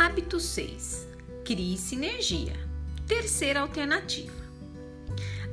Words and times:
Hábito 0.00 0.38
6. 0.38 1.08
Crie 1.44 1.76
sinergia. 1.76 2.52
Terceira 3.04 3.62
alternativa. 3.62 4.44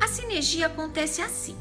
A 0.00 0.08
sinergia 0.08 0.66
acontece 0.66 1.22
assim: 1.22 1.56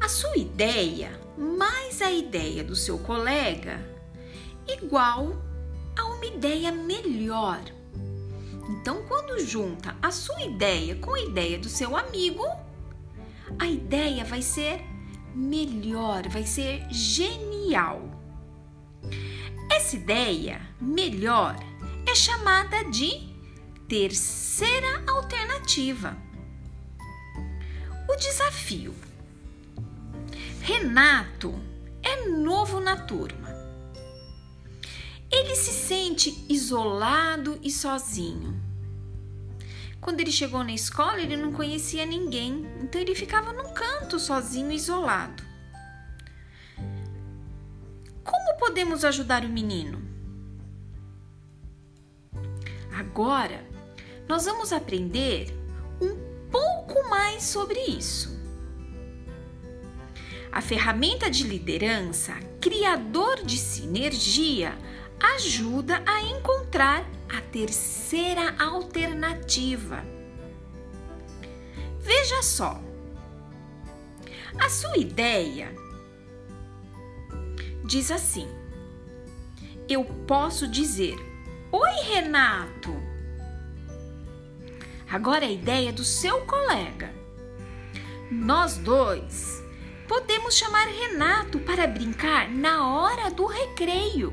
a 0.00 0.08
sua 0.08 0.36
ideia 0.36 1.10
mais 1.36 2.00
a 2.00 2.12
ideia 2.12 2.62
do 2.62 2.76
seu 2.76 2.96
colega 2.96 3.84
igual 4.68 5.34
a 5.98 6.04
uma 6.04 6.24
ideia 6.24 6.70
melhor. 6.70 7.60
Então, 8.68 9.02
quando 9.08 9.44
junta 9.44 9.96
a 10.00 10.12
sua 10.12 10.42
ideia 10.42 10.94
com 10.94 11.12
a 11.12 11.20
ideia 11.20 11.58
do 11.58 11.68
seu 11.68 11.96
amigo, 11.96 12.46
a 13.58 13.66
ideia 13.66 14.24
vai 14.24 14.42
ser 14.42 14.80
melhor, 15.34 16.28
vai 16.28 16.44
ser 16.44 16.86
genial. 16.88 18.13
Essa 19.74 19.96
ideia 19.96 20.60
melhor 20.80 21.56
é 22.06 22.14
chamada 22.14 22.84
de 22.84 23.10
terceira 23.88 25.02
alternativa. 25.04 26.16
O 28.08 28.14
desafio. 28.14 28.94
Renato 30.60 31.60
é 32.04 32.28
novo 32.28 32.78
na 32.78 32.98
turma. 32.98 33.48
Ele 35.28 35.56
se 35.56 35.72
sente 35.72 36.46
isolado 36.48 37.58
e 37.60 37.68
sozinho. 37.68 38.54
Quando 40.00 40.20
ele 40.20 40.30
chegou 40.30 40.62
na 40.62 40.72
escola, 40.72 41.20
ele 41.20 41.36
não 41.36 41.52
conhecia 41.52 42.06
ninguém, 42.06 42.64
então 42.80 43.00
ele 43.00 43.16
ficava 43.16 43.52
num 43.52 43.74
canto 43.74 44.20
sozinho, 44.20 44.70
isolado. 44.70 45.43
Podemos 48.74 49.04
ajudar 49.04 49.44
o 49.44 49.48
menino? 49.48 50.02
Agora, 52.92 53.64
nós 54.26 54.46
vamos 54.46 54.72
aprender 54.72 55.56
um 56.02 56.16
pouco 56.50 57.08
mais 57.08 57.44
sobre 57.44 57.78
isso. 57.78 58.36
A 60.50 60.60
ferramenta 60.60 61.30
de 61.30 61.44
liderança, 61.44 62.34
criador 62.60 63.44
de 63.44 63.58
sinergia, 63.58 64.76
ajuda 65.36 66.02
a 66.04 66.22
encontrar 66.22 67.08
a 67.28 67.40
terceira 67.52 68.56
alternativa. 68.60 70.04
Veja 72.00 72.42
só, 72.42 72.82
a 74.58 74.68
sua 74.68 74.98
ideia 74.98 75.72
diz 77.84 78.10
assim: 78.10 78.63
Eu 79.88 80.04
posso 80.26 80.66
dizer, 80.66 81.16
Oi, 81.70 81.90
Renato. 82.14 82.94
Agora 85.10 85.44
a 85.44 85.50
ideia 85.50 85.92
do 85.92 86.04
seu 86.04 86.42
colega. 86.46 87.12
Nós 88.30 88.78
dois 88.78 89.62
podemos 90.08 90.56
chamar 90.56 90.86
Renato 90.86 91.58
para 91.58 91.86
brincar 91.86 92.48
na 92.48 92.88
hora 92.94 93.30
do 93.30 93.44
recreio. 93.44 94.32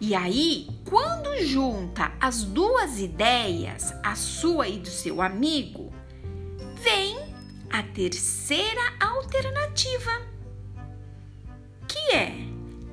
E 0.00 0.14
aí, 0.14 0.68
quando 0.84 1.36
junta 1.44 2.12
as 2.20 2.44
duas 2.44 3.00
ideias, 3.00 3.92
a 4.02 4.14
sua 4.14 4.68
e 4.68 4.78
do 4.78 4.88
seu 4.88 5.20
amigo, 5.20 5.92
vem 6.80 7.16
a 7.70 7.82
terceira 7.82 8.92
alternativa, 9.00 10.12
é 10.12 10.35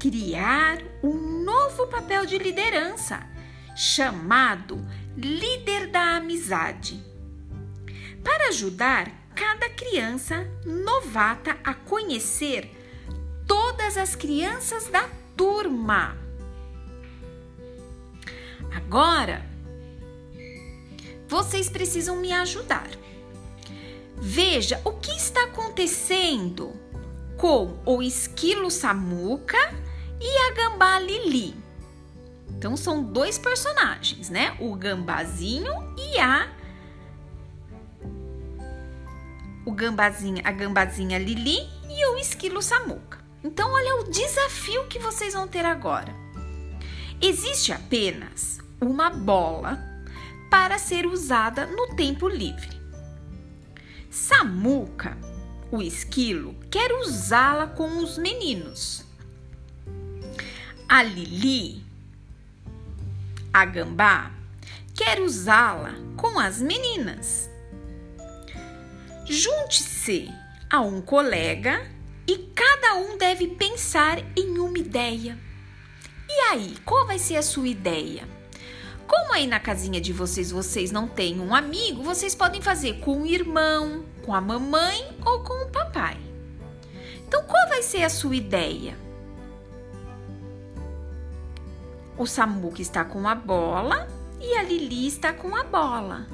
criar 0.00 0.78
um 1.02 1.44
novo 1.44 1.86
papel 1.86 2.24
de 2.24 2.38
liderança, 2.38 3.20
chamado 3.76 4.82
líder 5.14 5.88
da 5.88 6.16
amizade, 6.16 7.04
para 8.24 8.48
ajudar 8.48 9.12
cada 9.34 9.68
criança 9.68 10.48
novata 10.64 11.58
a 11.62 11.74
conhecer 11.74 12.70
todas 13.46 13.98
as 13.98 14.16
crianças 14.16 14.86
da 14.86 15.06
turma. 15.36 16.16
Agora, 18.74 19.44
vocês 21.28 21.68
precisam 21.68 22.16
me 22.16 22.32
ajudar. 22.32 22.88
Veja 24.16 24.80
o 24.82 24.92
que 24.92 25.12
está 25.12 25.44
acontecendo 25.44 26.72
com 27.36 27.78
o 27.84 28.02
esquilo 28.02 28.70
Samuca 28.70 29.89
e 30.20 30.38
a 30.38 30.54
gambá 30.54 30.98
Lili. 30.98 31.54
Então 32.50 32.76
são 32.76 33.02
dois 33.02 33.38
personagens, 33.38 34.28
né? 34.28 34.56
O 34.60 34.74
gambazinho 34.74 35.72
e 35.96 36.18
a 36.18 36.48
o 39.64 39.72
gambazinha, 39.72 40.42
a 40.44 40.52
gambazinha 40.52 41.18
Lili 41.18 41.58
e 41.88 42.06
o 42.06 42.18
esquilo 42.18 42.60
Samuca. 42.60 43.18
Então 43.42 43.72
olha 43.72 43.96
o 43.96 44.10
desafio 44.10 44.86
que 44.88 44.98
vocês 44.98 45.32
vão 45.32 45.48
ter 45.48 45.64
agora. 45.64 46.14
Existe 47.22 47.72
apenas 47.72 48.58
uma 48.80 49.10
bola 49.10 49.78
para 50.50 50.78
ser 50.78 51.06
usada 51.06 51.66
no 51.66 51.94
tempo 51.94 52.28
livre. 52.28 52.80
Samuca, 54.10 55.16
o 55.70 55.80
esquilo, 55.80 56.54
quer 56.70 56.92
usá-la 56.92 57.68
com 57.68 58.02
os 58.02 58.18
meninos. 58.18 59.06
A 60.92 61.04
Lili, 61.04 61.84
a 63.52 63.64
gambá, 63.64 64.32
quer 64.92 65.20
usá-la 65.20 65.94
com 66.16 66.36
as 66.36 66.60
meninas. 66.60 67.48
Junte-se 69.24 70.28
a 70.68 70.80
um 70.80 71.00
colega 71.00 71.88
e 72.26 72.38
cada 72.38 72.96
um 72.96 73.16
deve 73.16 73.46
pensar 73.46 74.18
em 74.36 74.58
uma 74.58 74.76
ideia. 74.76 75.38
E 76.28 76.32
aí, 76.50 76.74
qual 76.84 77.06
vai 77.06 77.20
ser 77.20 77.36
a 77.36 77.42
sua 77.42 77.68
ideia? 77.68 78.26
Como 79.06 79.32
aí 79.32 79.46
na 79.46 79.60
casinha 79.60 80.00
de 80.00 80.12
vocês 80.12 80.50
vocês 80.50 80.90
não 80.90 81.06
têm 81.06 81.38
um 81.38 81.54
amigo, 81.54 82.02
vocês 82.02 82.34
podem 82.34 82.60
fazer 82.60 82.98
com 82.98 83.22
o 83.22 83.26
irmão, 83.26 84.04
com 84.22 84.34
a 84.34 84.40
mamãe 84.40 85.06
ou 85.24 85.44
com 85.44 85.66
o 85.66 85.70
papai. 85.70 86.18
Então, 87.28 87.44
qual 87.44 87.68
vai 87.68 87.80
ser 87.80 88.02
a 88.02 88.10
sua 88.10 88.34
ideia? 88.34 88.98
O 92.20 92.26
Samuca 92.26 92.82
está 92.82 93.02
com 93.02 93.26
a 93.26 93.34
bola 93.34 94.06
e 94.38 94.54
a 94.54 94.62
Lili 94.62 95.06
está 95.06 95.32
com 95.32 95.56
a 95.56 95.64
bola. 95.64 96.26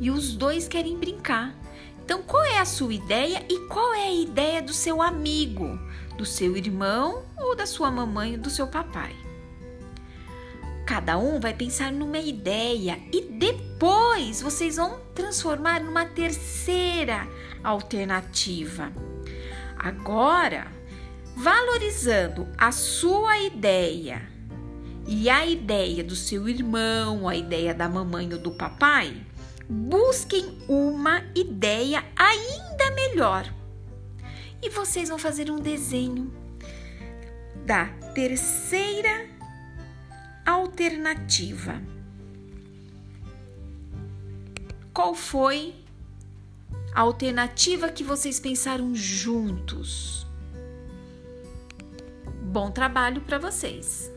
E 0.00 0.10
os 0.10 0.34
dois 0.34 0.66
querem 0.66 0.96
brincar. 0.96 1.54
Então, 2.02 2.22
qual 2.22 2.42
é 2.44 2.58
a 2.58 2.64
sua 2.64 2.94
ideia 2.94 3.44
e 3.46 3.58
qual 3.68 3.92
é 3.92 4.06
a 4.06 4.14
ideia 4.14 4.62
do 4.62 4.72
seu 4.72 5.02
amigo, 5.02 5.78
do 6.16 6.24
seu 6.24 6.56
irmão 6.56 7.26
ou 7.36 7.54
da 7.54 7.66
sua 7.66 7.90
mamãe 7.90 8.36
ou 8.36 8.38
do 8.38 8.48
seu 8.48 8.66
papai? 8.66 9.14
Cada 10.86 11.18
um 11.18 11.38
vai 11.38 11.52
pensar 11.52 11.92
numa 11.92 12.20
ideia 12.20 12.98
e 13.12 13.20
depois 13.20 14.40
vocês 14.40 14.76
vão 14.76 14.98
transformar 15.14 15.78
numa 15.82 16.06
terceira 16.06 17.28
alternativa. 17.62 18.90
Agora, 19.76 20.68
valorizando 21.36 22.48
a 22.56 22.72
sua 22.72 23.38
ideia 23.40 24.32
e 25.06 25.28
a 25.28 25.44
ideia 25.44 26.02
do 26.02 26.16
seu 26.16 26.48
irmão, 26.48 27.28
a 27.28 27.36
ideia 27.36 27.74
da 27.74 27.88
mamãe 27.88 28.32
ou 28.32 28.38
do 28.38 28.50
papai, 28.50 29.14
busquem 29.68 30.58
uma 30.68 31.22
ideia 31.34 32.04
ainda 32.16 32.90
melhor. 32.94 33.52
E 34.62 34.70
vocês 34.70 35.10
vão 35.10 35.18
fazer 35.18 35.50
um 35.50 35.58
desenho 35.58 36.32
da 37.66 37.86
terceira 38.14 39.28
alternativa. 40.46 41.82
Qual 44.92 45.14
foi 45.14 45.74
a 46.94 47.00
alternativa 47.00 47.88
que 47.88 48.04
vocês 48.04 48.40
pensaram 48.40 48.94
juntos? 48.94 50.26
Bom 52.42 52.70
trabalho 52.70 53.20
para 53.20 53.38
vocês! 53.38 54.14